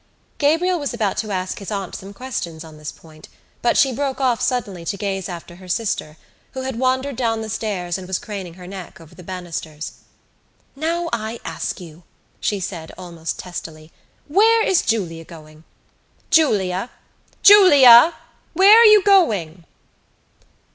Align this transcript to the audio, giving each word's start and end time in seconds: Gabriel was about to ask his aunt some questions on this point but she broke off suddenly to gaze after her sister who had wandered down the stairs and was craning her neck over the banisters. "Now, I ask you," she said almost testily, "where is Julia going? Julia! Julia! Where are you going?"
Gabriel 0.39 0.79
was 0.79 0.95
about 0.95 1.15
to 1.15 1.29
ask 1.29 1.59
his 1.59 1.69
aunt 1.69 1.93
some 1.93 2.11
questions 2.11 2.63
on 2.63 2.77
this 2.77 2.91
point 2.91 3.29
but 3.61 3.77
she 3.77 3.93
broke 3.93 4.19
off 4.19 4.41
suddenly 4.41 4.83
to 4.83 4.97
gaze 4.97 5.29
after 5.29 5.57
her 5.57 5.67
sister 5.67 6.17
who 6.53 6.63
had 6.63 6.79
wandered 6.79 7.15
down 7.15 7.41
the 7.41 7.49
stairs 7.49 7.99
and 7.99 8.07
was 8.07 8.17
craning 8.17 8.55
her 8.55 8.65
neck 8.65 8.99
over 8.99 9.13
the 9.13 9.21
banisters. 9.21 9.91
"Now, 10.75 11.07
I 11.13 11.39
ask 11.45 11.79
you," 11.79 12.01
she 12.39 12.59
said 12.59 12.91
almost 12.97 13.37
testily, 13.37 13.91
"where 14.27 14.63
is 14.65 14.81
Julia 14.81 15.23
going? 15.23 15.65
Julia! 16.31 16.89
Julia! 17.43 18.15
Where 18.55 18.79
are 18.81 18.85
you 18.85 19.03
going?" 19.03 19.65